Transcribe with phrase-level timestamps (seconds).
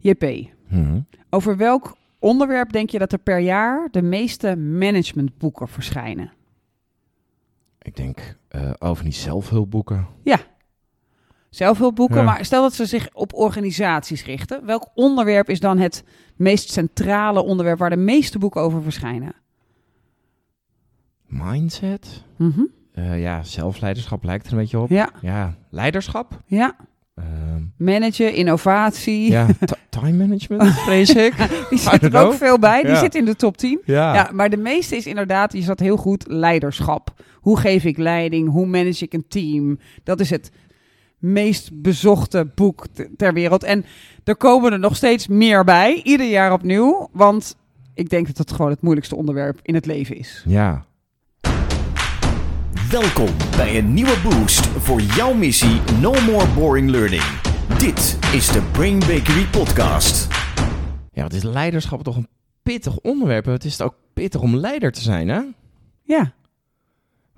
[0.00, 1.00] JP, Mhm.
[1.30, 6.32] over welk onderwerp denk je dat er per jaar de meeste managementboeken verschijnen?
[7.82, 10.06] Ik denk eh, over die zelfhulpboeken.
[11.50, 12.22] Zelfhulpboeken, Ja.
[12.22, 14.66] maar stel dat ze zich op organisaties richten.
[14.66, 16.04] Welk onderwerp is dan het
[16.36, 19.32] meest centrale onderwerp waar de meeste boeken over verschijnen?
[21.26, 22.24] Mindset.
[22.36, 22.60] Mhm.
[22.92, 24.88] Eh, ja, zelfleiderschap lijkt er een beetje op.
[24.88, 26.40] Ja, Ja, leiderschap.
[26.46, 26.76] ja.
[27.20, 29.30] Ehm, Managen, innovatie.
[29.30, 31.34] ja, ti- time management, vrees ik.
[31.70, 32.82] Die zit er ook veel bij.
[32.82, 32.98] Die Ja.
[32.98, 33.80] zit in de top 10.
[33.84, 34.14] Ja.
[34.14, 37.14] Ja, maar de meeste is inderdaad, je zat heel goed, leiderschap.
[37.40, 38.48] Hoe geef ik leiding?
[38.50, 39.78] Hoe manage ik een team?
[40.04, 40.50] Dat is het
[41.18, 43.62] meest bezochte boek ter wereld.
[43.64, 43.84] En
[44.24, 47.08] er komen er nog steeds meer bij, ieder jaar opnieuw.
[47.12, 47.56] Want
[47.94, 50.44] ik denk dat het gewoon het moeilijkste onderwerp in het leven is.
[50.46, 50.84] Ja.
[52.90, 57.22] Welkom bij een nieuwe boost voor jouw missie No More Boring Learning.
[57.78, 60.28] Dit is de Brain Bakery Podcast.
[61.12, 62.28] Ja, wat is leiderschap toch een
[62.62, 63.44] pittig onderwerp.
[63.44, 65.40] Het is ook pittig om leider te zijn, hè?
[66.02, 66.32] Ja,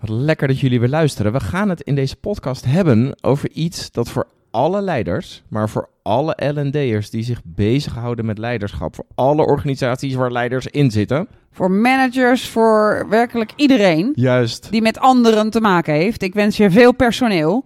[0.01, 1.33] Wat lekker dat jullie weer luisteren.
[1.33, 5.89] We gaan het in deze podcast hebben over iets dat voor alle leiders, maar voor
[6.03, 11.29] alle L&D'ers die zich bezighouden met leiderschap, voor alle organisaties waar leiders in zitten.
[11.53, 14.71] Voor managers, voor werkelijk iedereen Juist.
[14.71, 16.23] die met anderen te maken heeft.
[16.23, 17.65] Ik wens je veel personeel.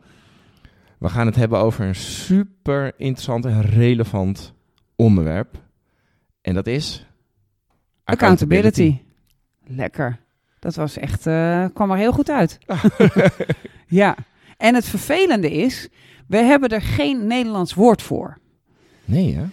[0.99, 4.55] We gaan het hebben over een super interessant en relevant
[4.97, 5.63] onderwerp.
[6.41, 7.07] En dat is
[8.05, 8.99] Accountability.
[9.67, 10.19] Lekker.
[10.59, 12.59] Dat was echt, eh, kwam er heel goed uit.
[13.87, 14.17] ja.
[14.57, 15.89] En het vervelende is,
[16.29, 18.39] we hebben er geen Nederlands woord voor.
[19.05, 19.45] Nee, hè?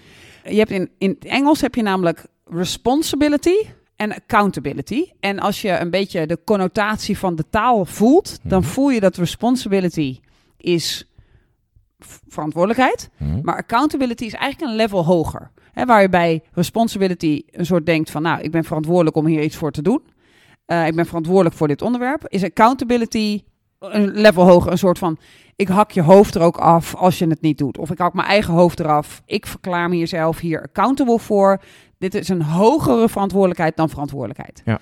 [0.51, 3.65] Je hebt in, in het Engels heb je namelijk responsibility
[3.95, 5.05] en accountability.
[5.19, 8.69] En als je een beetje de connotatie van de taal voelt, dan Mhm.
[8.69, 10.19] voel je dat responsibility
[10.57, 11.07] is
[12.27, 13.09] verantwoordelijkheid.
[13.17, 13.39] Hm.
[13.41, 15.51] Maar accountability is eigenlijk een level hoger.
[15.71, 19.43] Hè, waar je bij responsibility een soort denkt van, nou, ik ben verantwoordelijk om hier
[19.43, 20.01] iets voor te doen.
[20.65, 22.23] Eh, ik ben verantwoordelijk voor dit onderwerp.
[22.27, 23.41] Is accountability
[23.79, 25.17] een level hoger, een soort van,
[25.55, 27.77] ik hak je hoofd er ook af als je het niet doet.
[27.77, 29.21] Of ik hak mijn eigen hoofd eraf.
[29.25, 31.61] Ik verklaar me jezelf hier accountable voor.
[32.03, 34.61] Dit is een hogere verantwoordelijkheid dan verantwoordelijkheid.
[34.65, 34.79] Ja.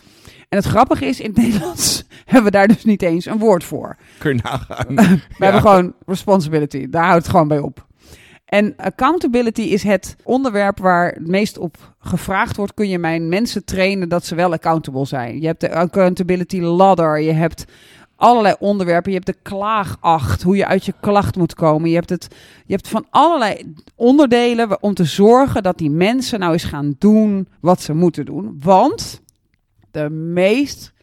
[0.49, 3.63] En het grappige is, in het Nederlands hebben we daar dus niet eens een woord
[3.63, 3.97] voor.
[4.17, 4.95] Kun je nagaan.
[5.37, 6.89] We hebben gewoon responsibility.
[6.89, 7.85] Daar houdt het gewoon bij op.
[8.45, 12.73] En accountability is het onderwerp waar het meest op gevraagd wordt.
[12.73, 15.41] Kun je mijn mensen trainen dat ze wel accountable zijn?
[15.41, 17.19] Je hebt de accountability ladder.
[17.19, 17.65] Je hebt
[18.21, 19.11] allerlei onderwerpen.
[19.11, 20.41] Je hebt de klaagacht.
[20.41, 21.89] Hoe je uit je klacht moet komen.
[21.89, 22.27] Je hebt, het,
[22.65, 27.47] je hebt van allerlei onderdelen om te zorgen dat die mensen nou eens gaan doen
[27.61, 28.57] wat ze moeten doen.
[28.59, 29.21] Want
[29.91, 30.93] de meest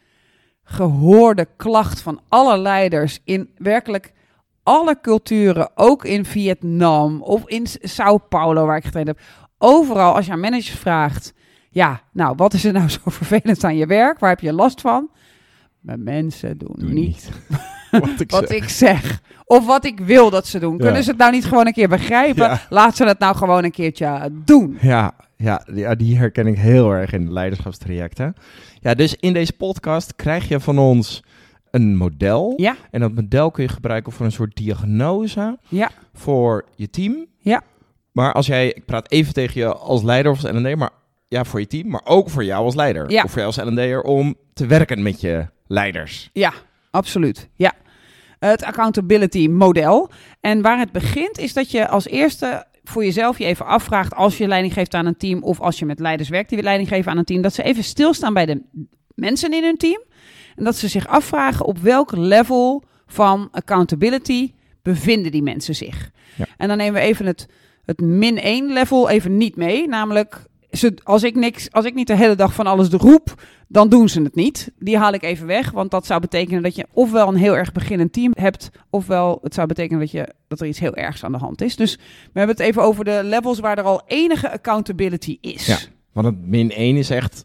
[0.62, 4.12] gehoorde klacht van alle leiders in werkelijk
[4.62, 9.20] alle culturen, ook in Vietnam of in Sao Paulo, waar ik getraind heb.
[9.58, 11.32] Overal, als je aan managers vraagt,
[11.70, 14.18] ja, nou, wat is er nou zo vervelend aan je werk?
[14.18, 15.10] Waar heb je last van?
[15.80, 17.30] Mijn mensen doen Doe niet
[17.90, 18.56] Wat ik wat zeg.
[18.62, 19.20] ik zeg.
[19.44, 20.76] Of wat ik wil dat ze doen.
[20.76, 20.84] Ja.
[20.84, 22.44] Kunnen ze het nou niet gewoon een keer begrijpen?
[22.44, 22.60] Ja.
[22.70, 24.78] Laat ze het nou gewoon een keertje doen.
[24.80, 28.34] Ja, ja, ja, die herken ik heel erg in de leiderschapstrajecten.
[28.80, 31.22] Ja, dus in deze podcast krijg je van ons
[31.70, 32.52] een model.
[32.56, 37.26] Ja, En dat model kun je gebruiken voor een soort diagnose ja, voor je team.
[37.38, 37.62] Ja.
[38.12, 40.90] Maar als jij, ik praat even tegen je als leider of als L&D, maar
[41.28, 43.10] ja, voor je team, maar ook voor jou als leider.
[43.10, 43.22] Ja.
[43.22, 46.30] Of voor jou als L&D'er om te werken met je leiders.
[46.32, 46.52] ja,
[46.90, 47.48] absoluut.
[47.54, 47.72] Ja.
[48.38, 50.10] Het accountability model.
[50.40, 54.38] En waar het begint is dat je als eerste voor jezelf je even afvraagt als
[54.38, 57.10] je leiding geeft aan een team of als je met leiders werkt die leiding geven
[57.10, 58.62] aan een team, dat ze even stilstaan bij de
[59.14, 60.02] mensen in hun team
[60.56, 64.52] en dat ze zich afvragen op welk level van accountability
[64.82, 66.10] bevinden die mensen zich.
[66.36, 66.46] Ja.
[66.56, 67.46] En dan nemen we even het,
[67.84, 70.44] het min 1 level even niet mee, namelijk
[70.78, 73.88] ze, als, ik niks, als ik niet de hele dag van alles de roep, dan
[73.88, 74.72] doen ze het niet.
[74.78, 77.72] Die haal ik even weg, want dat zou betekenen dat je ofwel een heel erg
[77.72, 81.32] beginnend team hebt, ofwel het zou betekenen dat, je, dat er iets heel ergs aan
[81.32, 81.76] de hand is.
[81.76, 81.96] Dus
[82.32, 85.66] we hebben het even over de levels waar er al enige accountability is.
[85.66, 85.78] Ja.
[86.12, 87.44] Want het min 1 is echt,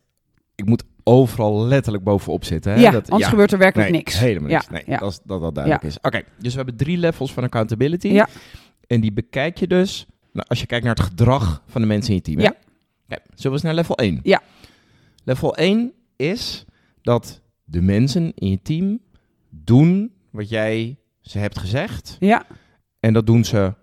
[0.56, 2.74] ik moet overal letterlijk bovenop zitten.
[2.74, 2.80] Hè?
[2.80, 4.19] Ja, dat, anders gebeurt er werkelijk nee, niks.
[4.19, 4.66] helemaal niks.
[4.66, 4.98] Ja, Nee, ja.
[4.98, 5.98] Dat, dat dat duidelijk is.
[6.02, 8.08] Oké, dus we hebben drie levels van accountability.
[8.08, 8.28] Ja.
[8.88, 12.10] En die bekijk je dus nou, als je kijkt naar het gedrag van de mensen
[12.10, 12.40] in je team.
[12.40, 12.50] hè?
[13.06, 14.20] Oké, zullen we eens naar level 1?
[14.24, 14.42] Ja.
[15.24, 16.66] Level 1 is
[17.02, 19.00] dat de mensen in je team
[19.50, 22.18] doen wat jij ze hebt gezegd.
[22.20, 22.46] Ja,
[23.00, 23.74] En dat doen ze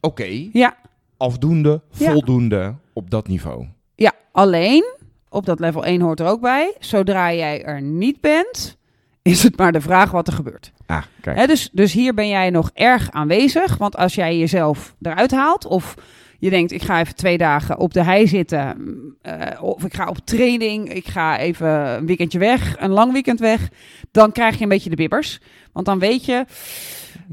[0.00, 0.76] oké, ja,
[1.16, 2.10] afdoende, Ja.
[2.12, 3.66] voldoende op dat niveau.
[3.94, 4.12] ja.
[4.32, 4.84] Alleen,
[5.28, 8.76] op dat level 1 hoort er ook bij, zodra jij er niet bent,
[9.22, 10.72] is het maar de vraag wat er gebeurt.
[10.86, 11.46] Ah, kijk.
[11.48, 13.76] Dus, dus hier ben jij nog erg aanwezig.
[13.76, 15.94] Want als jij jezelf eruit haalt of
[16.42, 18.76] Je denkt, ik ga even twee dagen op de hei zitten.
[19.22, 20.92] eh, of ik ga op training.
[20.92, 22.76] Ik ga even een weekendje weg.
[22.78, 23.68] Een lang weekend weg.
[24.10, 25.40] Dan krijg je een beetje de bibbers.
[25.72, 26.44] Want dan weet je,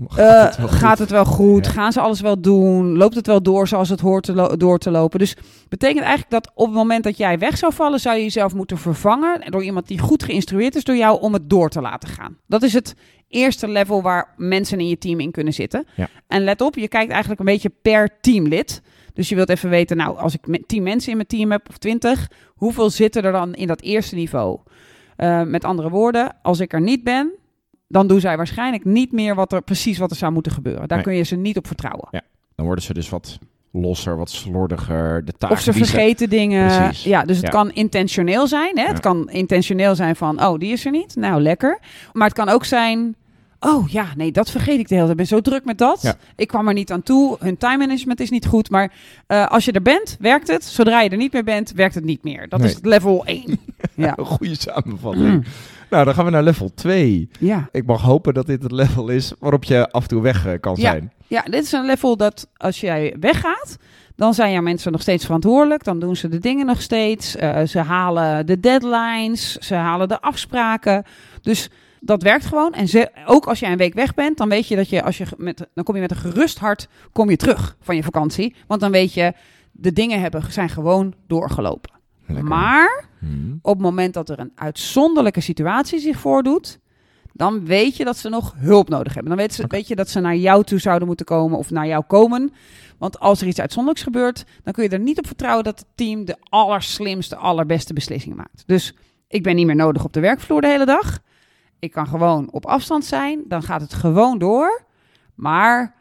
[0.08, 0.78] Gaat eh, het wel goed?
[0.78, 1.66] gaat het wel goed?
[1.66, 1.72] Ja.
[1.72, 2.98] Gaan ze alles wel doen?
[2.98, 5.20] Loopt het wel door zoals het hoort te door te lopen?
[5.20, 5.36] Dus
[5.70, 8.78] betekent eigenlijk dat op het moment dat jij weg zou vallen, zou je jezelf moeten
[8.78, 12.38] vervangen door iemand die goed geïnstrueerd is door jou om het door te laten gaan.
[12.48, 12.96] Dat is het
[13.28, 15.86] eerste level waar mensen in je team in kunnen zitten.
[15.96, 16.08] Ja.
[16.28, 18.82] En let op, je kijkt eigenlijk een beetje per teamlid.
[19.20, 21.70] Dus je wilt even weten, nou, als ik met 10 mensen in mijn team heb,
[21.70, 24.60] of 20, hoeveel zitten er dan in dat eerste niveau?
[25.16, 27.32] Eh, met andere woorden, als ik er niet ben,
[27.88, 30.88] dan doen zij waarschijnlijk niet meer wat er precies wat er zou moeten gebeuren.
[30.88, 31.06] Daar Nee.
[31.08, 32.08] kun je ze niet op vertrouwen.
[32.56, 33.38] Dan worden ze dus wat
[33.72, 35.26] losser, wat slordiger.
[35.26, 36.78] De taken Of ze vergeten dingen.
[36.78, 37.04] Precies.
[37.04, 37.52] Ja, dus het Ja.
[37.52, 38.78] kan intentioneel zijn.
[38.78, 38.84] Hè?
[38.84, 38.88] Ja.
[38.90, 41.16] Het kan intentioneel zijn van, oh, die is er niet.
[41.16, 41.80] Nou, lekker.
[42.14, 43.16] Maar het kan ook zijn,
[43.60, 45.20] oh ja, nee, dat vergeet ik de hele tijd.
[45.20, 46.02] Ik ben zo druk met dat.
[46.02, 46.16] Ja.
[46.36, 47.36] Ik kwam er niet aan toe.
[47.40, 48.70] Hun time management is niet goed.
[48.70, 48.92] Maar
[49.28, 50.64] eh, als je er bent, werkt het.
[50.64, 52.50] Zodra je er niet meer bent, werkt het niet meer.
[52.50, 52.70] Dat Nee.
[52.70, 53.44] is level 1.
[53.96, 54.14] ja.
[54.18, 55.46] Een goede samenvatting.
[55.90, 57.30] nou, dan gaan we naar level 2.
[57.40, 57.70] ja.
[57.72, 60.54] Ik mag hopen dat dit het level is waarop je af en toe weg eh,
[60.60, 60.92] kan Ja.
[60.92, 61.12] zijn.
[61.28, 63.78] Ja, dit is een level dat als jij weggaat,
[64.16, 65.84] dan zijn jouw mensen nog steeds verantwoordelijk.
[65.84, 67.36] Dan doen ze de dingen nog steeds.
[67.36, 71.04] Eh, ze halen de deadlines, ze halen de afspraken.
[71.42, 72.74] Dus dat werkt gewoon.
[72.74, 75.18] En ze, ook als jij een week weg bent, dan weet je dat je, als
[75.18, 78.56] je met, dan kom je met een gerust hart, kom je terug van je vakantie.
[78.68, 79.34] Want dan weet je,
[79.72, 81.92] de dingen hebben, zijn gewoon doorgelopen.
[82.26, 82.46] Lekker.
[82.46, 83.60] Maar Hmm.
[83.62, 86.80] op het moment dat er een uitzonderlijke situatie zich voordoet,
[87.34, 89.32] dan weet je dat ze nog hulp nodig hebben.
[89.32, 91.88] Dan weet, ze, weet je dat ze naar jou toe zouden moeten komen of naar
[91.88, 92.54] jou komen.
[92.98, 95.88] Want als er iets uitzonderlijks gebeurt, dan kun je er niet op vertrouwen dat het
[95.96, 98.64] team de allerslimste, allerbeste beslissing maakt.
[98.66, 98.94] Dus
[99.28, 101.20] ik ben niet meer nodig op de werkvloer de hele dag.
[101.80, 103.42] Ik kan gewoon op afstand zijn.
[103.48, 104.82] Dan gaat het gewoon door.
[105.36, 105.96] Maar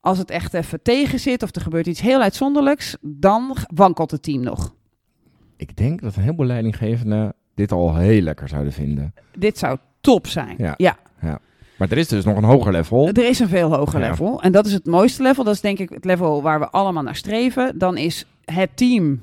[0.00, 4.22] als het echt even tegen zit of er gebeurt iets heel uitzonderlijks, dan wankelt het
[4.22, 4.74] team nog.
[5.56, 9.14] Ik denk dat een heleboel leidinggevenden dit al heel lekker zouden vinden.
[9.38, 10.54] Dit zou top zijn.
[10.58, 10.74] Ja.
[10.76, 10.96] ja.
[11.78, 13.08] Maar er is dus nog een hoger level.
[13.08, 14.08] Er is een veel hoger Ja.
[14.08, 14.42] level.
[14.42, 15.44] En dat is het mooiste level.
[15.44, 17.78] Dat is denk ik het level waar we allemaal naar streven.
[17.78, 19.22] Dan is het team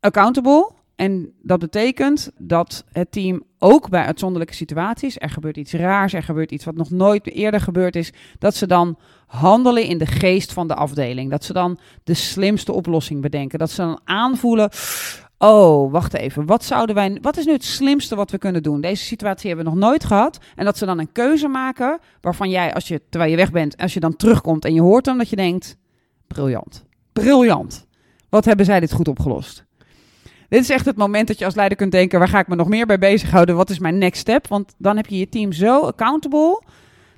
[0.00, 0.70] accountable.
[0.96, 6.22] En dat betekent dat het team ook bij uitzonderlijke situaties, er gebeurt iets raars, er
[6.22, 10.52] gebeurt iets wat nog nooit eerder gebeurd is, dat ze dan handelen in de geest
[10.52, 11.30] van de afdeling.
[11.30, 13.58] Dat ze dan de slimste oplossing bedenken.
[13.58, 14.70] Dat ze dan aanvoelen,
[15.38, 18.80] oh, wacht even, wat zouden wij, wat is nu het slimste wat we kunnen doen?
[18.80, 20.38] Deze situatie hebben we nog nooit gehad.
[20.54, 23.76] En dat ze dan een keuze maken waarvan jij, als je, terwijl je weg bent,
[23.76, 25.76] als je dan terugkomt en je hoort hem, dat je denkt,
[26.26, 27.86] briljant, briljant.
[28.28, 29.65] Wat hebben zij dit goed opgelost?
[30.48, 32.54] Dit is echt het moment dat je als leider kunt denken: waar ga ik me
[32.54, 33.56] nog meer bij bezighouden?
[33.56, 34.46] Wat is mijn next step?
[34.46, 36.62] Want dan heb je je team zo accountable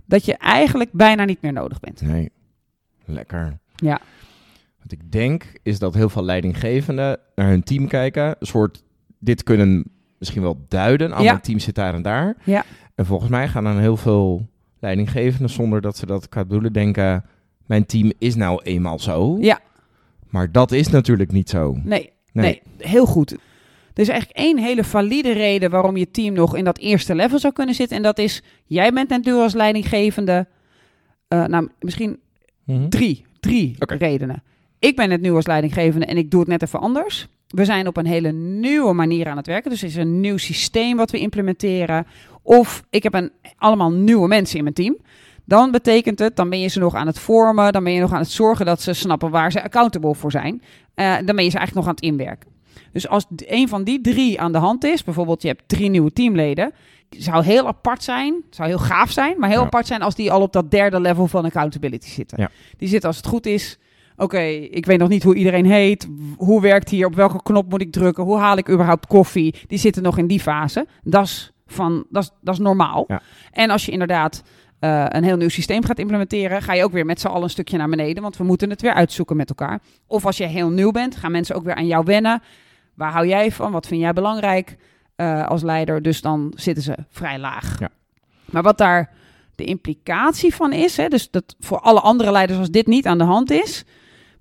[0.05, 2.01] dat je eigenlijk bijna niet meer nodig bent.
[2.01, 2.31] Nee.
[3.05, 3.59] Lekker.
[3.77, 4.01] Ja.
[4.83, 8.25] Wat ik denk is dat heel veel leidinggevenden naar hun team kijken.
[8.39, 8.83] Een soort,
[9.19, 9.85] dit kunnen
[10.19, 11.13] misschien wel duiden.
[11.13, 11.25] Oh, Ja.
[11.25, 12.37] mijn team zit daar en daar.
[12.45, 12.65] Ja.
[12.95, 14.47] En volgens mij gaan dan heel veel
[14.81, 17.25] leidinggevenden zonder dat ze dat qua doelen denken.
[17.67, 19.37] Mijn team is nou eenmaal zo.
[19.41, 19.61] Ja.
[20.29, 21.77] Maar dat is natuurlijk niet zo.
[21.83, 22.63] Nee, nee.
[22.79, 23.31] heel goed.
[23.95, 27.39] Er is eigenlijk één hele valide reden waarom je team nog in dat eerste level
[27.39, 27.97] zou kunnen zitten.
[27.97, 30.47] En dat is: jij bent natuurlijk als leidinggevende.
[31.29, 32.19] eh, nou, misschien
[32.65, 32.89] Mhm.
[32.89, 33.95] Drie, drie Oké.
[33.95, 34.43] redenen.
[34.79, 37.29] Ik ben het nu als leidinggevende en ik doe het net even anders.
[37.49, 39.71] We zijn op een hele nieuwe manier aan het werken.
[39.71, 42.07] Dus er is een nieuw systeem wat we implementeren.
[42.43, 44.97] Of ik heb een, allemaal nieuwe mensen in mijn team.
[45.49, 47.73] Dan betekent het, dan ben je ze nog aan het vormen.
[47.73, 50.63] Dan ben je nog aan het zorgen dat ze snappen waar ze accountable voor zijn.
[50.95, 52.51] Eh, dan ben je ze eigenlijk nog aan het inwerken.
[52.93, 56.13] Dus als een van die drie aan de hand is, bijvoorbeeld je hebt drie nieuwe
[56.13, 56.73] teamleden,
[57.11, 59.65] zou heel apart zijn, zou heel gaaf zijn, maar heel Ja.
[59.65, 62.41] apart zijn als die al op dat derde level van accountability zitten.
[62.41, 62.51] Ja.
[62.77, 63.79] Die zitten als het goed is.
[64.17, 64.41] Oké,
[64.71, 66.09] ik weet nog niet hoe iedereen heet.
[66.37, 67.07] Hoe werkt hier?
[67.07, 68.25] Op welke knop moet ik drukken?
[68.25, 69.55] Hoe haal ik überhaupt koffie?
[69.67, 70.87] Die zitten nog in die fase.
[71.03, 73.05] Dat is, van, dat is, dat is normaal.
[73.09, 73.23] Ja.
[73.51, 74.43] En als je inderdaad
[74.81, 77.51] eh, een heel nieuw systeem gaat implementeren, ga je ook weer met z'n allen een
[77.51, 78.23] stukje naar beneden.
[78.23, 79.81] Want we moeten het weer uitzoeken met elkaar.
[80.07, 82.43] Of als je heel nieuw bent, gaan mensen ook weer aan jou wennen.
[82.95, 83.73] Waar hou jij van?
[83.73, 84.77] Wat vind jij belangrijk
[85.17, 86.03] eh, als leider?
[86.03, 87.79] Dus dan zitten ze vrij laag.
[87.81, 87.89] Ja.
[88.45, 89.11] Maar wat daar
[89.55, 93.19] de implicatie van is, hè, dus dat voor alle andere leiders als dit niet aan
[93.19, 93.85] de hand is,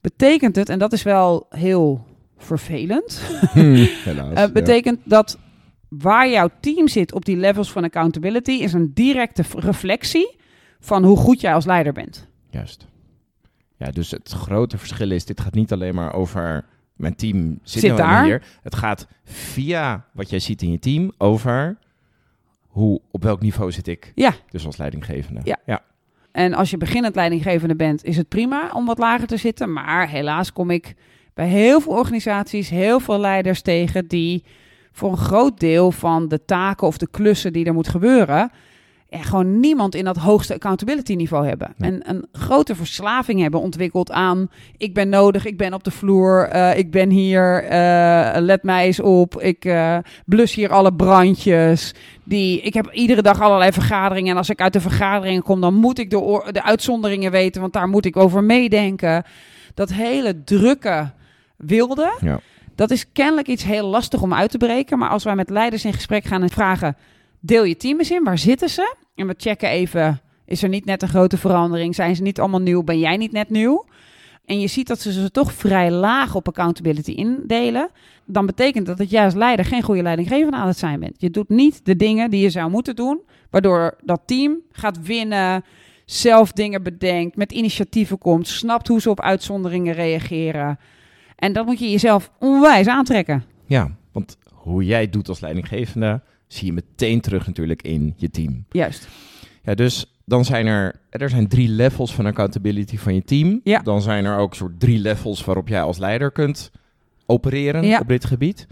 [0.02, 2.06] betekent het, en dat is wel heel
[2.38, 3.22] vervelend,
[4.04, 4.34] Helaas.
[4.34, 5.38] eh, betekent dat
[5.90, 10.36] waar jouw team zit op die levels van accountability is een directe reflectie
[10.80, 12.28] van hoe goed jij als leider bent.
[12.50, 12.88] Juist.
[13.78, 16.66] Ja, dus het grote verschil is, dit gaat niet alleen maar over
[16.96, 18.24] mijn team zit, Zit nou daar.
[18.24, 18.44] hier.
[18.62, 21.78] Het gaat via wat jij ziet in je team over
[22.68, 24.12] hoe, op welk niveau zit ik.
[24.16, 24.34] Ja.
[24.52, 25.42] Dus als leidinggevende.
[25.44, 25.58] Ja.
[25.66, 25.82] ja.
[26.32, 29.74] En als je beginnend leidinggevende bent, is het prima om wat lager te zitten.
[29.74, 30.96] Maar helaas kom ik
[31.34, 34.44] bij heel veel organisaties heel veel leiders tegen die
[34.98, 38.52] voor een groot deel van de taken of de klussen die er moet gebeuren,
[39.10, 41.74] gewoon niemand in dat hoogste accountability niveau hebben.
[41.78, 41.92] Nee.
[41.92, 46.48] En een grote verslaving hebben ontwikkeld aan ik ben nodig, ik ben op de vloer,
[46.48, 51.94] eh, ik ben hier, eh, let mij eens op, ik eh, blus hier alle brandjes.
[52.24, 55.74] Die, ik heb iedere dag allerlei vergaderingen en als ik uit de vergaderingen kom, dan
[55.74, 59.24] moet ik de, de uitzonderingen weten, want daar moet ik over meedenken.
[59.74, 61.12] Dat hele drukke
[61.56, 62.40] wilde, Ja.
[62.78, 64.98] Dat is kennelijk iets heel lastig om uit te breken.
[64.98, 66.98] Maar als wij met leiders in gesprek gaan en vragen:
[67.40, 68.96] deel je team in, waar zitten ze?
[69.16, 71.96] En we checken even: is er niet net een grote verandering?
[71.96, 72.84] Zijn ze niet allemaal nieuw?
[72.84, 73.86] Ben jij niet net nieuw?
[74.46, 77.90] En je ziet dat ze ze toch vrij laag op accountability indelen.
[78.26, 81.22] Dan betekent dat dat jij als leider geen goede leidinggevende aan het zijn bent.
[81.22, 85.64] Je doet niet de dingen die je zou moeten doen, waardoor dat team gaat winnen,
[86.06, 90.80] zelf dingen bedenkt, met initiatieven komt, snapt hoe ze op uitzonderingen reageren.
[91.38, 93.44] En dat moet je jezelf onwijs aantrekken.
[93.66, 98.30] Ja, want hoe jij het doet als leidinggevende, zie je meteen terug natuurlijk in je
[98.30, 98.66] team.
[98.70, 99.08] Juist.
[99.64, 103.62] Ja, dus dan zijn er, er zijn drie levels van accountability van je team.
[103.64, 103.80] Ja.
[103.80, 106.72] Dan zijn er ook soort drie levels waarop jij als leider kunt
[107.26, 108.00] opereren Ja.
[108.00, 108.68] op dit gebied.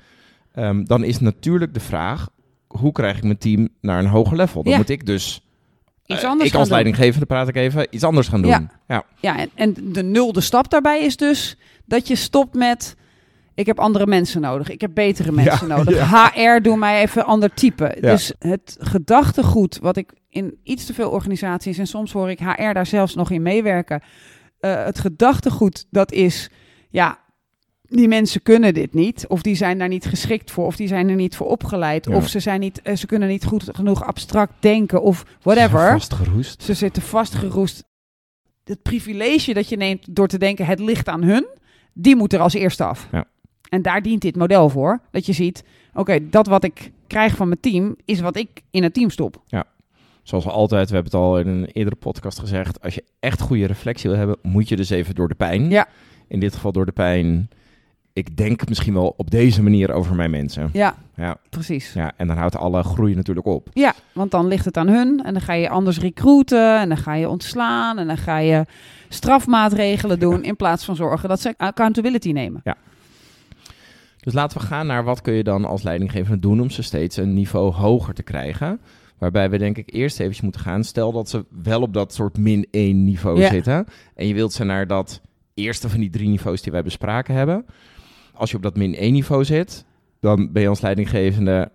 [0.53, 2.29] Ehm, dan is natuurlijk de vraag,
[2.67, 4.63] hoe krijg ik mijn team naar een hoger level?
[4.63, 4.77] Dan Ja.
[4.77, 5.41] moet ik dus,
[6.05, 8.51] Iets eh, anders ik als leidinggevende praat ik even, iets anders gaan doen.
[8.51, 8.71] Ja.
[8.87, 9.03] ja.
[9.19, 12.95] Ja, en, en de nulde stap daarbij is dus dat je stopt met...
[13.53, 14.69] Ik heb andere mensen nodig.
[14.69, 16.11] Ik heb betere mensen Ja, nodig.
[16.33, 17.97] HR, doe mij even ander type.
[18.01, 18.11] Ja.
[18.11, 21.77] Dus het gedachtegoed wat ik in iets te veel organisaties...
[21.77, 24.01] en soms hoor ik HR daar zelfs nog in meewerken.
[24.59, 26.49] eh, het gedachtegoed dat is...
[26.89, 27.19] Ja,
[27.81, 29.25] die mensen kunnen dit niet.
[29.27, 30.65] Of die zijn daar niet geschikt voor.
[30.65, 32.07] Of die zijn er niet voor opgeleid.
[32.07, 35.01] Of ze, zijn niet, eh, ze kunnen niet goed genoeg abstract denken.
[35.01, 35.79] Of Ze whatever.
[35.79, 36.63] zijn Vastgeroest.
[36.63, 37.83] Ze zitten vastgeroest.
[38.63, 41.45] Het privilege dat je neemt door te denken het ligt aan hun,
[41.97, 43.07] die moet er als eerste af.
[43.11, 43.25] Ja.
[43.69, 44.99] En daar dient dit model voor.
[45.11, 48.83] Dat je ziet, oké, dat wat ik krijg van mijn team, is wat ik in
[48.83, 49.41] het team stop.
[50.23, 52.81] Zoals altijd, we hebben het al in een eerdere podcast gezegd.
[52.81, 55.69] Als je echt goede reflectie wil hebben, moet je dus even door de pijn.
[55.69, 55.87] Ja.
[56.27, 57.49] In dit geval door de pijn.
[58.15, 60.69] Ik denk misschien wel op deze manier over mijn mensen.
[60.73, 61.93] Ja, Ja, precies.
[61.93, 63.69] ja en dan houdt alle groei natuurlijk op.
[63.73, 66.97] Ja, want dan ligt het aan hun en dan ga je anders recruiten en dan
[66.97, 68.65] ga je ontslaan en dan ga je
[69.09, 72.63] strafmaatregelen doen in plaats van zorgen dat ze accountability nemen.
[74.19, 77.17] Dus laten we gaan naar wat kun je dan als leidinggevende doen om ze steeds
[77.17, 78.79] een niveau hoger te krijgen.
[79.17, 80.83] Waarbij we denk ik eerst even moeten gaan.
[80.83, 83.49] Stel dat ze wel op dat soort min 1 niveau Ja.
[83.49, 83.85] zitten.
[84.15, 85.21] En je wilt ze naar dat
[85.53, 87.65] eerste van die drie niveaus die wij bespraken hebben.
[88.35, 89.85] Als je op dat min 1 niveau zit,
[90.19, 91.71] dan ben je als leidinggevende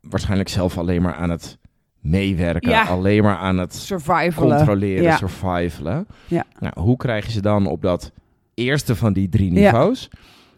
[0.00, 1.58] waarschijnlijk zelf alleen maar aan het
[2.00, 2.70] meewerken.
[2.70, 2.84] Ja.
[2.84, 4.56] Alleen maar aan het Survivalen.
[4.56, 5.16] controleren, Ja.
[5.16, 6.06] survivalen.
[6.26, 6.44] Ja.
[6.58, 8.12] Nou, hoe krijg je ze dan op dat
[8.54, 10.08] eerste van die drie niveaus?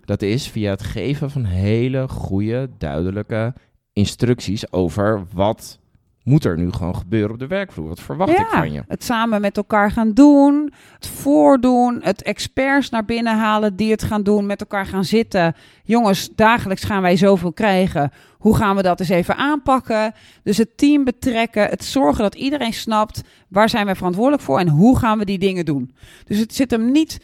[0.05, 3.55] Dat is via het geven van hele goede, duidelijke
[3.93, 5.79] instructies over wat
[6.27, 7.89] moet er nu gewoon gebeuren op de werkvloer.
[7.89, 8.83] Wat verwacht ik van je?
[8.89, 14.03] Het samen met elkaar gaan doen, het voordoen, het experts naar binnen halen die het
[14.03, 15.55] gaan doen, met elkaar gaan zitten.
[15.85, 18.13] Jongens, dagelijks gaan wij zoveel krijgen.
[18.39, 20.15] Hoe gaan we dat eens even aanpakken?
[20.43, 24.69] Dus het team betrekken, het zorgen dat iedereen snapt waar zijn wij verantwoordelijk voor en
[24.69, 25.95] hoe gaan we die dingen doen.
[26.25, 27.21] Dus het zit hem niet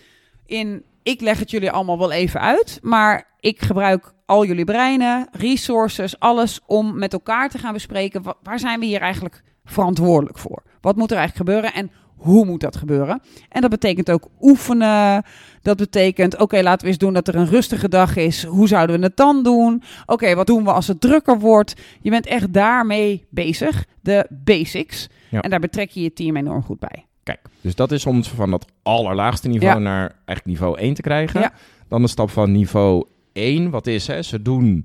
[0.47, 5.29] in ik leg het jullie allemaal wel even uit, maar ik gebruik al jullie breinen,
[5.33, 10.39] resources, alles om met elkaar te gaan bespreken wa- waar zijn we hier eigenlijk verantwoordelijk
[10.39, 10.63] voor?
[10.81, 13.21] Wat moet er eigenlijk gebeuren en hoe moet dat gebeuren?
[13.49, 15.25] En dat betekent ook oefenen.
[15.63, 18.45] Dat betekent, oké, laten we eens doen dat er een rustige dag is.
[18.45, 19.83] Hoe zouden we het dan doen?
[20.07, 21.75] Oké, wat doen we als het drukker wordt?
[22.01, 25.09] Je bent echt daarmee bezig, de basics.
[25.29, 25.41] Ja.
[25.41, 27.07] En daar betrek je je team enorm goed bij.
[27.23, 29.79] Kijk, dus dat is om van dat allerlaagste niveau Ja.
[29.79, 31.41] naar eigenlijk niveau 1 te krijgen.
[31.41, 31.53] Ja.
[31.89, 34.23] Dan de stap van niveau 1, wat is hè?
[34.23, 34.85] Ze doen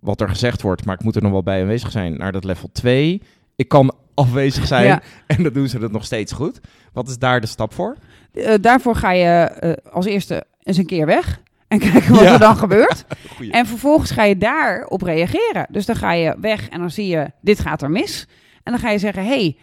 [0.00, 2.44] wat er gezegd wordt, maar ik moet er nog wel bij aanwezig zijn, naar dat
[2.44, 3.22] level 2.
[3.56, 5.02] Ik kan afwezig zijn Ja.
[5.26, 6.60] en dan doen ze het nog steeds goed.
[6.92, 7.96] Wat is daar de stap voor?
[8.32, 11.40] Eh, daarvoor ga je eh, als eerste eens een keer weg.
[11.68, 12.32] En kijken wat Ja.
[12.32, 13.04] er dan gebeurt.
[13.50, 15.66] En vervolgens ga je daarop reageren.
[15.70, 18.26] Dus dan ga je weg en dan zie je, dit gaat er mis.
[18.62, 19.56] En dan ga je zeggen, hey,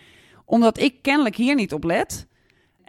[0.45, 2.27] omdat ik kennelijk hier niet op let...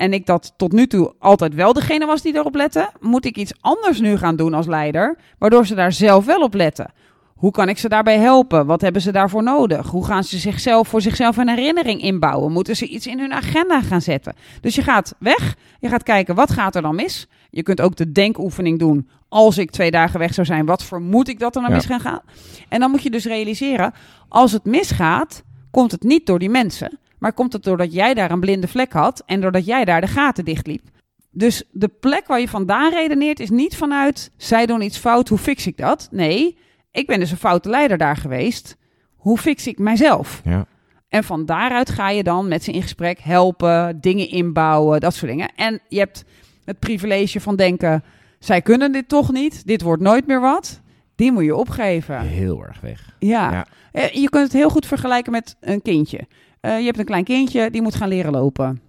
[0.02, 2.90] en ik dat tot nu toe altijd wel degene was die erop lette...
[3.00, 5.16] moet ik iets anders nu gaan doen als leider...
[5.38, 6.92] waardoor ze daar zelf wel op letten.
[7.34, 8.66] Hoe kan ik ze daarbij helpen?
[8.66, 9.86] Wat hebben ze daarvoor nodig?
[9.86, 12.52] Hoe gaan ze zichzelf voor zichzelf een herinnering inbouwen?
[12.52, 14.34] Moeten ze iets in hun agenda gaan zetten?
[14.60, 17.26] Dus je gaat weg, je gaat kijken wat gaat er dan mis.
[17.50, 19.08] Je kunt ook de denkoefening doen.
[19.28, 21.76] Als ik twee dagen weg zou zijn, wat vermoed ik dat er dan Ja.
[21.76, 22.20] mis gaat gaan?
[22.68, 23.92] En dan moet je dus realiseren,
[24.28, 26.98] als het misgaat, komt het niet door die mensen.
[27.22, 30.06] Maar komt het doordat jij daar een blinde vlek had en doordat jij daar de
[30.06, 30.82] gaten dichtliep.
[31.30, 35.38] Dus de plek waar je vandaan redeneert is niet vanuit zij doen iets fout, hoe
[35.38, 36.08] fix ik dat?
[36.10, 36.58] Nee,
[36.90, 38.76] ik ben dus een foute leider daar geweest.
[39.16, 40.40] Hoe fix ik mijzelf?
[40.44, 40.66] Ja.
[41.08, 45.30] En van daaruit ga je dan met ze in gesprek helpen, dingen inbouwen, dat soort
[45.30, 45.52] dingen.
[45.56, 46.24] En je hebt
[46.64, 48.04] het privilege van denken,
[48.38, 50.80] zij kunnen dit toch niet, dit wordt nooit meer wat.
[51.14, 52.20] Die moet je opgeven.
[52.20, 53.16] Heel erg weg.
[53.18, 53.50] Ja.
[53.50, 53.66] Ja.
[53.92, 56.26] Eh, Je kunt het heel goed vergelijken met een kindje.
[56.62, 58.80] Eh, je hebt een klein kindje, die moet gaan leren lopen.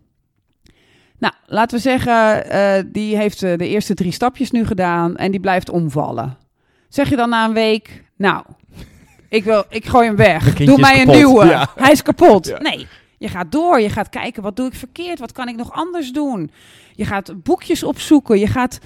[1.18, 5.32] Nou, laten we zeggen, eh, die heeft eh, de eerste drie stapjes nu gedaan en
[5.32, 6.38] die blijft omvallen.
[6.90, 8.44] Zeg je dan na een week, nou,
[9.30, 10.56] ik, wil, ik gooi hem weg.
[10.66, 11.46] Doe mij een nieuwe.
[11.46, 11.70] Ja.
[11.76, 12.48] Hij is kapot.
[12.54, 12.58] Ja.
[12.60, 12.88] Nee,
[13.18, 13.82] je gaat door.
[13.82, 15.20] Je gaat kijken, wat doe ik verkeerd?
[15.20, 16.52] Wat kan ik nog anders doen?
[16.94, 18.40] Je gaat boekjes opzoeken.
[18.40, 18.80] Je gaat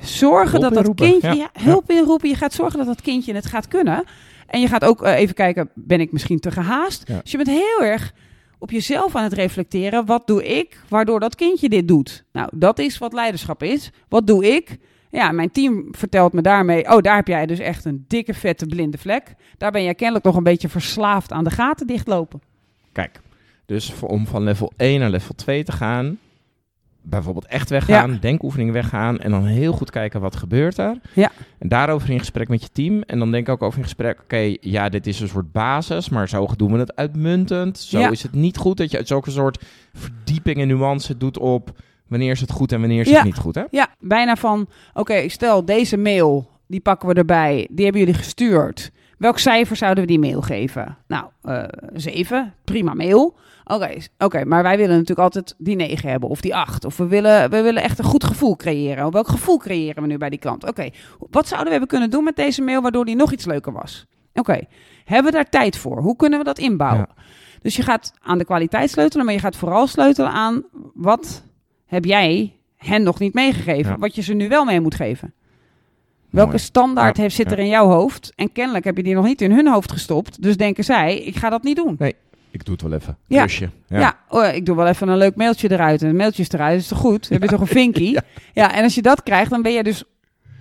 [0.00, 1.34] zorgen Hulp dat dat kindje...
[1.34, 2.28] Ja, hulp inroepen.
[2.28, 4.04] Je gaat zorgen dat dat kindje het gaat kunnen.
[4.52, 7.08] En je gaat ook eh, even kijken, ben ik misschien te gehaast?
[7.08, 7.20] Ja.
[7.22, 8.12] Dus je bent heel erg
[8.58, 10.06] op jezelf aan het reflecteren.
[10.06, 12.24] Wat doe ik waardoor dat kindje dit doet?
[12.32, 13.90] Nou, dat is wat leiderschap is.
[14.08, 14.78] Wat doe ik?
[15.10, 16.90] Ja, mijn team vertelt me daarmee...
[16.90, 19.34] oh, daar heb jij dus echt een dikke, vette, blinde vlek.
[19.58, 22.40] Daar ben jij kennelijk nog een beetje verslaafd aan de gaten dichtlopen.
[22.92, 23.20] Kijk,
[23.66, 26.18] dus voor- om van level 1 naar level 2 te gaan,
[27.02, 30.96] bijvoorbeeld echt weggaan, denkoefeningen weggaan en dan heel goed kijken wat gebeurt er.
[31.14, 31.30] Ja.
[31.58, 33.02] En daarover in gesprek met je team.
[33.02, 36.08] En dan denk ik ook over in gesprek, oké, ja, dit is een soort basis,
[36.08, 37.78] maar zo doen we het uitmuntend.
[37.78, 38.10] Zo Ja.
[38.10, 41.70] is het niet goed dat je uit zulke soort verdieping en nuance doet op
[42.06, 43.14] wanneer is het goed en wanneer is Ja.
[43.16, 43.62] het niet goed, hè?
[43.70, 47.68] Ja, bijna van, oké, stel deze mail, die pakken we erbij.
[47.70, 48.90] Die hebben jullie gestuurd.
[49.18, 50.96] Welk cijfer zouden we die mail geven?
[51.08, 53.36] Nou, eh zeven, prima mail.
[53.64, 56.84] Oké, oké, maar wij willen natuurlijk altijd die negen hebben of die acht.
[56.84, 59.10] Of we willen, we willen echt een goed gevoel creëren.
[59.10, 60.68] Welk gevoel creëren we nu bij die klant?
[60.68, 60.88] Oké,
[61.30, 64.06] wat zouden we hebben kunnen doen met deze mail waardoor die nog iets leuker was?
[64.34, 64.60] Oké,
[65.04, 66.00] hebben we daar tijd voor?
[66.00, 67.08] Hoe kunnen we dat inbouwen?
[67.62, 70.62] Dus je gaat aan de kwaliteit sleutelen, maar je gaat vooral sleutelen aan
[70.94, 71.42] wat
[71.86, 73.98] heb jij hen nog niet meegegeven, Ja.
[73.98, 75.34] wat je ze nu wel mee moet geven.
[76.30, 76.62] Welke Mooi.
[76.62, 78.32] standaard Ja, heeft, zit er in jouw hoofd?
[78.34, 80.42] En kennelijk heb je die nog niet in hun hoofd gestopt.
[80.42, 81.98] Dus denken zij, ik ga dat niet doen.
[82.52, 83.16] Ik doe het wel even.
[83.26, 83.42] Ja.
[83.42, 83.70] Kusje.
[83.86, 86.02] Ja, oh, ik doe wel even een leuk mailtje eruit.
[86.02, 87.28] En een mailtje is eruit, is toch goed?
[87.28, 88.12] heb je toch een vinkie?
[88.12, 88.22] Ja.
[88.52, 88.74] ja.
[88.74, 90.04] en als je dat krijgt, dan ben je dus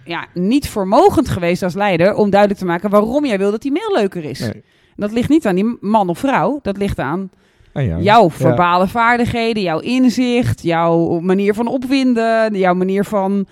[0.05, 2.13] ja, niet vermogend geweest als leider...
[2.13, 4.39] om duidelijk te maken waarom jij wil dat die mail leuker is.
[4.39, 4.63] Nee.
[4.95, 6.59] Dat ligt niet aan die man of vrouw.
[6.61, 7.29] Dat ligt aan
[7.73, 7.99] Ah, ja.
[7.99, 8.29] jouw Ja.
[8.29, 13.45] verbale vaardigheden, jouw inzicht, jouw manier van opwinden, jouw manier van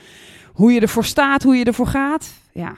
[0.54, 2.34] hoe je ervoor staat, hoe je ervoor gaat.
[2.54, 2.76] Ja,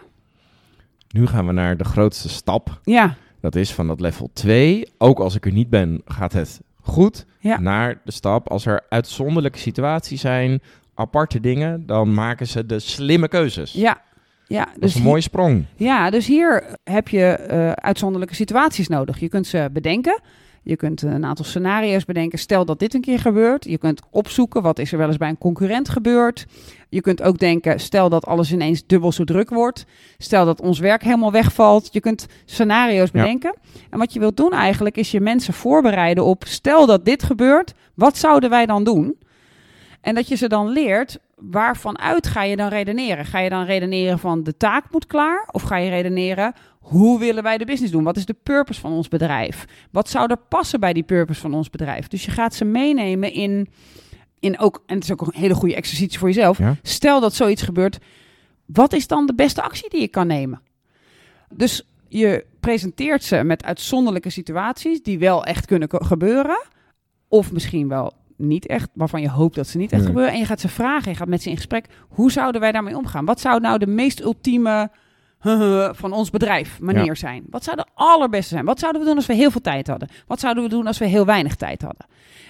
[1.09, 2.79] Nu gaan we naar de grootste stap.
[2.83, 4.91] ja, Dat is van dat level 2.
[4.97, 7.25] Ook als ik er niet ben, gaat het goed.
[7.39, 7.59] Ja.
[7.59, 8.49] Naar de stap.
[8.49, 10.61] Als er uitzonderlijke situaties zijn,
[10.93, 13.71] aparte dingen, dan maken ze de slimme keuzes.
[13.71, 14.01] ja.
[14.47, 15.65] Ja, dat dus is een mooie sprong.
[15.75, 19.19] Ja, dus hier heb je eh, uitzonderlijke situaties nodig.
[19.19, 20.21] Je kunt ze bedenken.
[20.63, 22.39] Je kunt een aantal scenario's bedenken.
[22.39, 23.63] Stel dat dit een keer gebeurt.
[23.65, 26.45] Je kunt opzoeken wat is er wel eens bij een concurrent gebeurd.
[26.89, 29.85] Je kunt ook denken, stel dat alles ineens dubbel zo druk wordt.
[30.17, 31.89] Stel dat ons werk helemaal wegvalt.
[31.91, 33.21] Je kunt scenario's Ja.
[33.21, 33.53] bedenken.
[33.89, 37.73] En wat je wilt doen eigenlijk is je mensen voorbereiden op, stel dat dit gebeurt,
[37.93, 39.17] wat zouden wij dan doen?
[40.01, 43.25] En dat je ze dan leert, waarvan uit ga je dan redeneren?
[43.25, 45.47] Ga je dan redeneren van de taak moet klaar?
[45.51, 48.03] Of ga je redeneren, hoe willen wij de business doen?
[48.03, 49.65] Wat is de purpose van ons bedrijf?
[49.91, 52.07] Wat zou er passen bij die purpose van ons bedrijf?
[52.07, 53.67] Dus je gaat ze meenemen in,
[54.39, 56.57] in ook, en het is ook een hele goede exercitie voor jezelf.
[56.57, 56.75] Ja.
[56.81, 57.97] Stel dat zoiets gebeurt,
[58.65, 60.61] wat is dan de beste actie die je kan nemen?
[61.53, 66.61] Dus je presenteert ze met uitzonderlijke situaties die wel echt kunnen gebeuren.
[67.27, 70.09] Of misschien wel niet echt, waarvan je hoopt dat ze niet echt Nee.
[70.09, 70.33] gebeuren.
[70.33, 71.85] En je gaat ze vragen, je gaat met ze in gesprek.
[72.09, 73.25] Hoe zouden wij daarmee omgaan?
[73.25, 74.89] Wat zou nou de meest ultieme
[76.01, 77.15] van ons bedrijf manier Ja.
[77.15, 77.43] zijn?
[77.49, 78.65] Wat zou de allerbeste zijn?
[78.65, 80.09] Wat zouden we doen als we heel veel tijd hadden?
[80.27, 82.05] Wat zouden we doen als we heel weinig tijd hadden?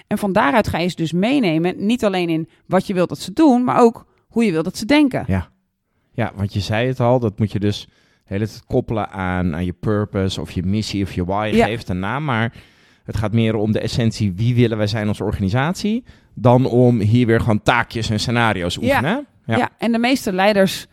[0.06, 3.18] En van daaruit ga je ze dus meenemen, niet alleen in wat je wilt dat
[3.18, 5.24] ze doen, maar ook hoe je wilt dat ze denken.
[5.26, 5.48] Ja.
[6.12, 7.88] ja, want je zei het al, dat moet je dus
[8.24, 11.48] hele tijd koppelen aan, aan je purpose of je missie of je why.
[11.50, 11.66] Je Ja.
[11.66, 12.52] geeft een naam, maar
[13.04, 17.26] het gaat meer om de essentie wie willen wij zijn als organisatie, dan om hier
[17.26, 18.80] weer gewoon taakjes en scenario's Ja.
[18.82, 19.26] oefenen.
[19.44, 19.56] hè?
[19.56, 19.68] Ja.
[19.78, 20.86] en de meeste leiders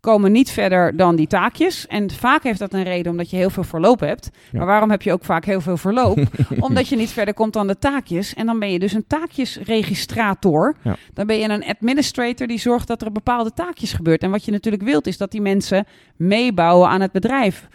[0.00, 1.86] komen niet verder dan die taakjes.
[1.86, 4.30] En vaak heeft dat een reden omdat je heel veel verloop hebt.
[4.50, 4.58] Ja.
[4.58, 6.18] Maar waarom heb je ook vaak heel veel verloop?
[6.58, 8.34] omdat je niet verder komt dan de taakjes.
[8.34, 10.76] En dan ben je dus een taakjesregistrator.
[10.82, 10.96] Ja.
[11.14, 14.22] Dan ben je een administrator die zorgt dat er bepaalde taakjes gebeurt.
[14.22, 17.68] En wat je natuurlijk wilt is dat die mensen meebouwen aan het bedrijf.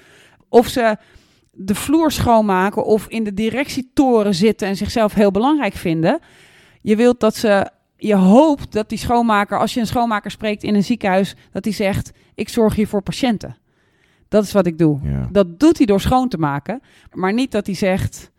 [0.49, 0.97] Of ze
[1.51, 6.19] de vloer schoonmaken of in de directietoren zitten en zichzelf heel belangrijk vinden.
[6.81, 7.69] Je wilt dat ze
[8.01, 11.73] je hoopt dat die schoonmaker, als je een schoonmaker spreekt in een ziekenhuis, dat hij
[11.73, 13.57] zegt: Ik zorg hier voor patiënten.
[14.27, 14.99] Dat is wat ik doe.
[15.03, 15.27] Ja.
[15.31, 18.31] Dat doet hij door schoon te maken, maar niet dat hij zegt: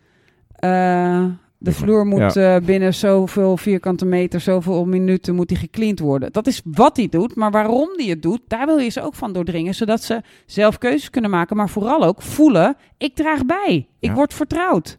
[0.51, 1.25] eh,
[1.64, 6.33] De vloer moet eh, binnen zoveel vierkante meter, zoveel minuten moet die gecleand worden.
[6.33, 9.14] Dat is wat hij doet, maar waarom hij het doet, daar wil je ze ook
[9.14, 9.75] van doordringen.
[9.75, 13.88] Zodat ze zelf keuzes kunnen maken, maar vooral ook voelen, ik draag bij.
[13.98, 14.14] Ik Ja.
[14.14, 14.98] word vertrouwd.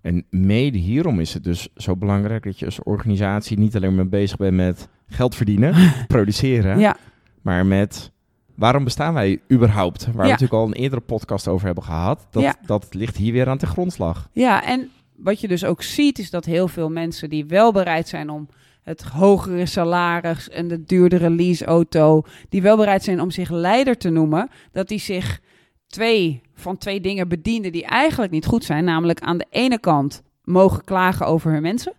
[0.00, 4.08] En mede hierom is het dus zo belangrijk dat je als organisatie niet alleen maar
[4.08, 5.74] bezig bent met geld verdienen,
[6.06, 6.96] produceren, Ja,
[7.42, 8.10] maar met
[8.54, 10.04] waarom bestaan wij überhaupt?
[10.04, 10.28] Waar we Ja.
[10.28, 12.26] natuurlijk al een eerdere podcast over hebben gehad.
[12.30, 12.54] Dat, Ja.
[12.66, 14.28] dat ligt hier weer aan de grondslag.
[14.32, 18.08] ja, en wat je dus ook ziet, is dat heel veel mensen die wel bereid
[18.08, 18.48] zijn om
[18.82, 24.10] het hogere salaris en de duurdere leaseauto, die wel bereid zijn om zich leider te
[24.10, 25.40] noemen, dat die zich
[25.86, 28.84] twee van twee dingen bedienen die eigenlijk niet goed zijn.
[28.84, 31.92] Namelijk aan de ene kant mogen klagen over hun mensen.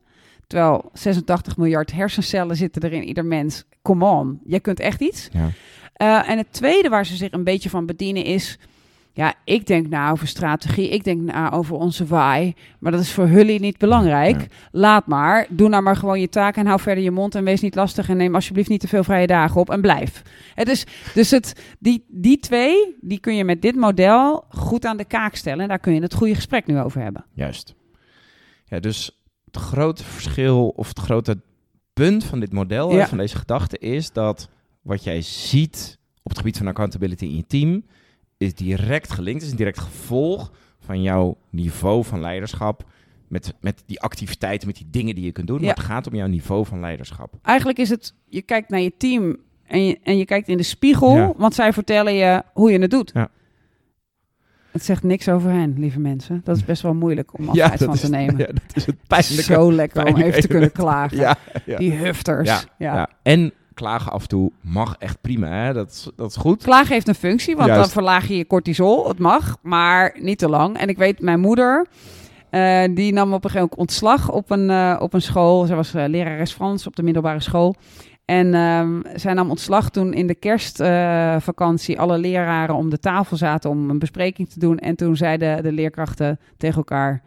[0.47, 3.63] Terwijl 86 miljard hersencellen zitten er in ieder mens.
[3.81, 5.29] Come on, jij kunt echt iets.
[5.31, 5.49] Ja.
[5.93, 8.57] Eh, en het tweede waar ze zich een beetje van bedienen is...
[9.19, 12.53] Ja, ik denk na over strategie, ik denk na over onze waai.
[12.79, 14.41] Maar dat is voor jullie niet belangrijk.
[14.41, 14.47] Ja.
[14.71, 17.61] Laat maar, doe nou maar gewoon je taak en hou verder je mond en wees
[17.61, 18.09] niet lastig.
[18.09, 20.21] En neem alsjeblieft niet te veel vrije dagen op en blijf.
[20.55, 24.97] Het is, dus het, die, die twee, die kun je met dit model goed aan
[24.97, 25.61] de kaak stellen.
[25.61, 27.25] En daar kun je het goede gesprek nu over hebben.
[27.33, 27.75] Juist.
[28.65, 31.41] Ja, dus het grote verschil of het grote
[31.93, 33.07] punt van dit model, Ja.
[33.07, 34.49] van deze gedachte, is dat
[34.81, 37.83] wat jij ziet op het gebied van accountability in je team,
[38.39, 42.83] is direct gelinkt, is een direct gevolg van jouw niveau van leiderschap.
[43.27, 45.59] Met, met die activiteiten, met die dingen die je kunt doen.
[45.59, 45.65] Ja.
[45.65, 47.33] Maar het gaat om jouw niveau van leiderschap.
[47.41, 50.63] Eigenlijk is het, je kijkt naar je team en je, en je kijkt in de
[50.63, 51.15] spiegel.
[51.15, 51.33] Ja.
[51.37, 53.11] Want zij vertellen je hoe je het doet.
[53.13, 53.29] Ja.
[54.71, 56.41] Het zegt niks over hen, lieve mensen.
[56.43, 58.37] Dat is best wel moeilijk om afscheid van is, te nemen.
[58.45, 59.53] Ja, dat is het pijnlijke.
[59.53, 61.17] Zo lekker om even te kunnen klagen.
[61.17, 61.37] Ja.
[61.77, 62.65] Die hufters.
[62.77, 63.09] Ja.
[63.21, 65.47] En klagen af en toe mag echt prima.
[65.47, 65.73] Hè?
[65.73, 66.63] Dat, is, dat is goed.
[66.63, 67.83] Klagen heeft een functie, want Juist.
[67.83, 69.07] dan verlaag je je cortisol.
[69.07, 70.77] Het mag, maar niet te lang.
[70.77, 71.87] En ik weet, mijn moeder,
[72.49, 75.65] eh, die nam op een gegeven moment ontslag op een, eh, op een school.
[75.65, 77.75] Zij was eh, lerares Frans op de middelbare school.
[78.25, 83.69] En ehm, zij nam ontslag toen in de kerstvakantie alle leraren om de tafel zaten
[83.69, 84.77] om een bespreking te doen.
[84.77, 87.21] En toen zeiden de leerkrachten tegen elkaar...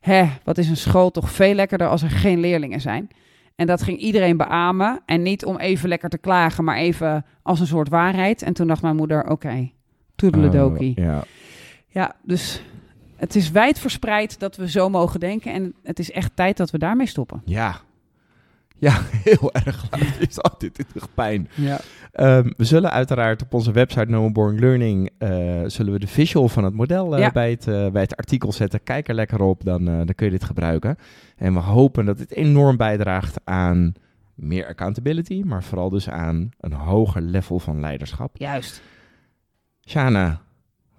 [0.00, 3.10] Hè, wat is een school toch veel lekkerder als er geen leerlingen zijn.
[3.60, 5.00] En dat ging iedereen beamen.
[5.06, 8.42] En niet om even lekker te klagen, maar even als een soort waarheid.
[8.42, 9.72] En toen dacht mijn moeder, oké, okay,
[10.14, 10.96] toedeledokie.
[10.98, 11.24] Oh, ja.
[11.88, 12.62] Ja, dus
[13.16, 15.52] het is wijd verspreid dat we zo mogen denken.
[15.52, 17.42] En het is echt tijd dat we daarmee stoppen.
[17.44, 17.80] Ja.
[18.80, 20.00] Ja, heel erg laat.
[20.28, 21.48] Is dit, doet pijn.
[21.54, 21.80] Ja.
[22.12, 25.30] Ehm, we zullen uiteraard op onze website No Boring Learning eh,
[25.66, 27.30] zullen we de visual van het model eh, Ja.
[27.30, 28.82] bij, het, eh, bij het artikel zetten.
[28.82, 30.96] Kijk er lekker op, dan, dan kun je dit gebruiken.
[31.36, 33.92] En we hopen dat dit enorm bijdraagt aan
[34.34, 38.36] meer accountability, maar vooral dus aan een hoger level van leiderschap.
[38.36, 38.82] Juist.
[39.88, 40.40] Shana,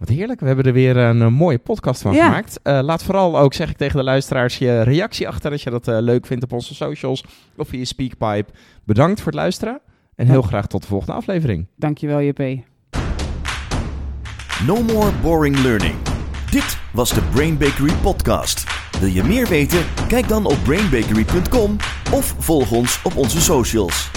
[0.02, 0.40] wat heerlijk.
[0.40, 2.26] We hebben er weer een, eh, mooie podcast van Ja.
[2.26, 2.60] gemaakt.
[2.64, 5.88] Eh, laat vooral ook, zeg ik tegen de luisteraars, je reactie achter als je dat
[5.88, 7.26] eh, leuk vindt op onze socials
[7.58, 8.46] of via Speakpipe.
[8.84, 9.80] Bedankt voor het luisteren
[10.16, 11.68] en heel graag tot de volgende aflevering.
[11.76, 12.40] Dankjewel, JP.
[14.66, 15.96] No more boring learning.
[16.52, 18.64] Dit was de Brain Bakery podcast.
[19.00, 19.80] Wil je meer weten?
[20.08, 21.76] Kijk dan op brainbakery.com
[22.12, 24.12] of volg ons op onze socials.